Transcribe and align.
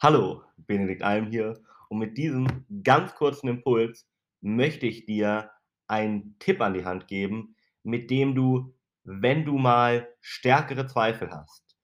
Hallo, 0.00 0.42
Benedikt 0.56 1.02
Alm 1.02 1.26
hier 1.30 1.60
und 1.88 1.98
mit 1.98 2.16
diesem 2.18 2.64
ganz 2.82 3.14
kurzen 3.14 3.48
Impuls 3.48 4.06
möchte 4.40 4.86
ich 4.86 5.04
dir 5.06 5.50
einen 5.86 6.38
Tipp 6.38 6.60
an 6.60 6.74
die 6.74 6.84
Hand 6.84 7.08
geben, 7.08 7.56
mit 7.82 8.10
dem 8.10 8.34
du, 8.34 8.74
wenn 9.04 9.44
du 9.44 9.58
mal 9.58 10.08
stärkere 10.20 10.86
Zweifel 10.86 11.30
hast 11.30 11.76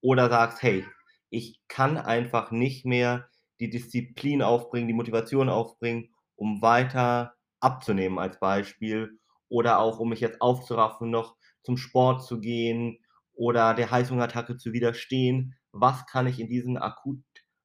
oder 0.00 0.28
sagst: 0.30 0.62
„Hey, 0.62 0.84
ich 1.30 1.60
kann 1.68 1.96
einfach 1.98 2.50
nicht 2.50 2.84
mehr 2.86 3.28
die 3.60 3.70
Disziplin 3.70 4.42
aufbringen, 4.42 4.88
die 4.88 4.94
Motivation 4.94 5.48
aufbringen, 5.48 6.10
um 6.36 6.62
weiter 6.62 7.34
abzunehmen“, 7.60 8.18
als 8.18 8.38
Beispiel 8.40 9.18
oder 9.48 9.78
auch 9.78 9.98
um 10.00 10.10
mich 10.10 10.20
jetzt 10.20 10.40
aufzuraffen, 10.40 11.10
noch 11.10 11.36
zum 11.62 11.76
Sport 11.76 12.24
zu 12.24 12.40
gehen 12.40 12.98
oder 13.34 13.74
der 13.74 13.90
Heißhungerattacke 13.90 14.56
zu 14.56 14.72
widerstehen. 14.72 15.54
Was 15.72 16.06
kann 16.06 16.26
ich 16.26 16.40
in 16.40 16.48
diesen 16.48 16.76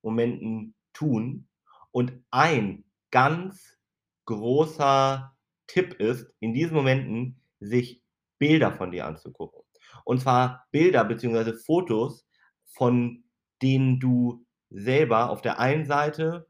Akutmomenten 0.04 0.76
tun? 0.94 1.48
Und 1.92 2.14
ein 2.32 2.84
ganz 3.12 3.78
großer 4.26 5.36
Tipp 5.68 5.94
ist, 5.96 6.28
in 6.40 6.54
diesen 6.54 6.76
Momenten 6.76 7.42
sich 7.60 8.02
Bilder 8.38 8.74
von 8.74 8.92
dir 8.92 9.06
anzugucken. 9.06 9.62
Und 10.04 10.20
zwar 10.20 10.68
Bilder 10.72 11.06
beziehungsweise 11.06 11.54
Fotos, 11.54 12.28
von 12.66 13.24
denen 13.62 14.00
du 14.00 14.46
selber 14.70 15.30
auf 15.30 15.42
der 15.42 15.60
einen 15.60 15.86
Seite, 15.86 16.48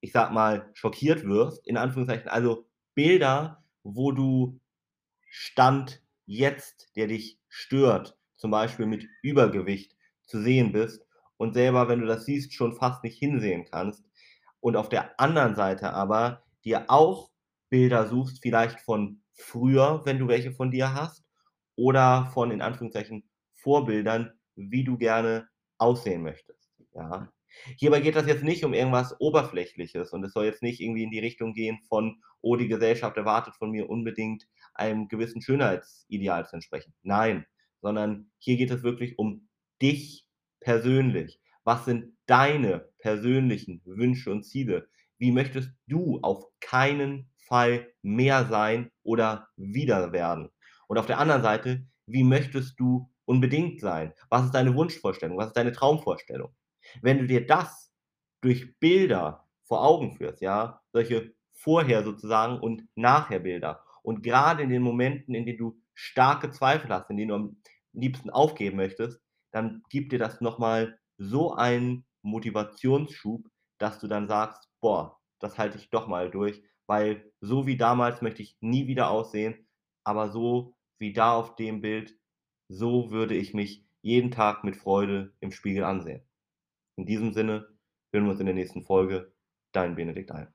ich 0.00 0.12
sage 0.12 0.32
mal, 0.32 0.70
schockiert 0.72 1.24
wirst, 1.24 1.66
in 1.66 1.76
Anführungszeichen, 1.76 2.28
also 2.28 2.66
Bilder, 2.94 3.62
wo 3.82 4.12
du 4.12 4.60
Stand 5.28 6.02
jetzt, 6.26 6.90
der 6.96 7.06
dich 7.06 7.38
stört, 7.48 8.18
zum 8.36 8.50
Beispiel 8.50 8.86
mit 8.86 9.06
Übergewicht 9.22 9.94
zu 10.24 10.40
sehen 10.40 10.72
bist 10.72 11.04
und 11.40 11.54
selber, 11.54 11.88
wenn 11.88 12.00
du 12.00 12.06
das 12.06 12.26
siehst, 12.26 12.54
schon 12.54 12.74
fast 12.76 13.04
nicht 13.04 13.18
hinsehen 13.18 13.66
kannst. 13.70 14.04
Und 14.60 14.76
auf 14.76 14.88
der 14.88 15.18
anderen 15.20 15.54
Seite 15.56 15.92
aber 15.94 16.44
dir 16.64 16.84
auch 16.88 17.30
Bilder 17.70 18.06
suchst, 18.06 18.40
vielleicht 18.42 18.80
von 18.80 19.22
früher, 19.32 20.02
wenn 20.04 20.18
du 20.18 20.28
welche 20.28 20.52
von 20.52 20.70
dir 20.70 20.94
hast, 20.94 21.24
oder 21.76 22.26
von 22.34 22.50
in 22.50 22.60
Anführungszeichen 22.62 23.28
Vorbildern, 23.54 24.32
wie 24.56 24.84
du 24.84 24.98
gerne 24.98 25.48
aussehen 25.78 26.22
möchtest, 26.22 26.70
ja? 26.94 27.30
Hierbei 27.78 28.00
geht 28.00 28.14
das 28.14 28.26
jetzt 28.28 28.44
nicht 28.44 28.64
um 28.64 28.74
irgendwas 28.74 29.20
Oberflächliches 29.20 30.12
und 30.12 30.22
es 30.24 30.32
soll 30.32 30.44
jetzt 30.44 30.62
nicht 30.62 30.80
irgendwie 30.80 31.02
in 31.02 31.10
die 31.10 31.18
Richtung 31.18 31.52
gehen 31.52 31.80
von: 31.88 32.22
„Oh, 32.42 32.54
die 32.56 32.68
Gesellschaft 32.68 33.16
erwartet 33.16 33.56
von 33.56 33.70
mir 33.72 33.90
unbedingt, 33.90 34.46
einem 34.74 35.08
gewissen 35.08 35.42
Schönheitsideal 35.42 36.46
zu 36.46 36.54
entsprechen.“ 36.54 36.94
Nein, 37.02 37.44
sondern 37.82 38.30
hier 38.38 38.56
geht 38.56 38.70
es 38.70 38.84
wirklich 38.84 39.18
um 39.18 39.48
dich 39.82 40.26
persönlich. 40.60 41.40
Was 41.64 41.84
sind 41.84 42.16
deine 42.26 42.88
persönlichen 42.98 43.82
Wünsche 43.84 44.30
und 44.30 44.44
Ziele? 44.44 44.88
Wie 45.18 45.32
möchtest 45.32 45.70
du 45.86 46.20
auf 46.22 46.44
keinen 46.60 47.30
Fall 47.36 47.88
mehr 48.02 48.46
sein 48.46 48.90
oder 49.02 49.48
wieder 49.56 50.12
werden? 50.12 50.50
Und 50.86 50.98
auf 50.98 51.06
der 51.06 51.18
anderen 51.18 51.42
Seite, 51.42 51.84
wie 52.06 52.24
möchtest 52.24 52.78
du 52.80 53.10
unbedingt 53.24 53.80
sein? 53.80 54.12
Was 54.28 54.46
ist 54.46 54.54
deine 54.54 54.74
Wunschvorstellung? 54.74 55.36
Was 55.38 55.48
ist 55.48 55.56
deine 55.56 55.72
Traumvorstellung? 55.72 56.54
Wenn 57.02 57.18
du 57.18 57.26
dir 57.26 57.46
das 57.46 57.92
durch 58.40 58.78
Bilder 58.80 59.46
vor 59.64 59.84
Augen 59.84 60.16
führst, 60.16 60.40
ja, 60.40 60.80
solche 60.92 61.34
vorher 61.52 62.02
sozusagen 62.02 62.58
und 62.58 62.88
nachher 62.94 63.40
Bilder 63.40 63.84
und 64.02 64.22
grade 64.22 64.62
in 64.62 64.70
den 64.70 64.82
Momenten, 64.82 65.34
in 65.34 65.44
denen 65.44 65.58
du 65.58 65.80
starke 65.94 66.50
Zweifel 66.50 66.90
hast, 66.90 67.10
in 67.10 67.18
denen 67.18 67.28
du 67.28 67.34
am 67.34 67.56
liebsten 67.92 68.30
aufgeben 68.30 68.76
möchtest, 68.76 69.20
dann 69.52 69.82
gibt 69.90 70.12
dir 70.12 70.18
das 70.18 70.40
noch 70.40 70.58
mal 70.58 70.98
so 71.18 71.54
einen 71.54 72.04
Motivationsschub, 72.22 73.48
dass 73.78 73.98
du 73.98 74.06
dann 74.08 74.28
sagst: 74.28 74.68
„Boah, 74.80 75.20
das 75.40 75.58
halte 75.58 75.78
ich 75.78 75.90
doch 75.90 76.06
mal 76.08 76.30
durch, 76.30 76.62
weil 76.86 77.32
so 77.40 77.66
wie 77.66 77.76
damals 77.76 78.22
möchte 78.22 78.42
ich 78.42 78.56
nie 78.60 78.86
wieder 78.86 79.10
aussehen, 79.10 79.66
aber 80.04 80.30
so 80.30 80.74
wie 80.98 81.12
da 81.12 81.34
auf 81.34 81.56
dem 81.56 81.80
Bild, 81.80 82.18
so 82.68 83.10
würde 83.10 83.36
ich 83.36 83.54
mich 83.54 83.86
jeden 84.02 84.30
Tag 84.30 84.64
mit 84.64 84.76
Freude 84.76 85.34
im 85.40 85.52
Spiegel 85.52 85.84
ansehen.“ 85.84 86.22
In 86.96 87.06
diesem 87.06 87.32
Sinne 87.32 87.68
hören 88.12 88.26
wir 88.26 88.30
uns 88.32 88.40
in 88.40 88.46
der 88.46 88.54
nächsten 88.54 88.82
Folge. 88.84 89.34
Dein 89.72 89.96
Benedikt 89.96 90.30
Alm. 90.32 90.54